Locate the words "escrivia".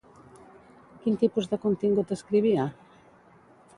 2.17-2.65